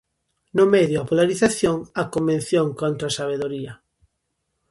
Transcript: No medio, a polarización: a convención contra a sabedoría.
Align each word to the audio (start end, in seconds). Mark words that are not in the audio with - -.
No 0.57 0.63
medio, 0.75 0.97
a 0.99 1.07
polarización: 1.09 1.77
a 2.01 2.03
convención 2.13 2.67
contra 2.81 3.07
a 3.09 3.15
sabedoría. 3.19 3.73